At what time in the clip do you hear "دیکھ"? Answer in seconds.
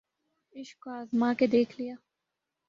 1.47-1.73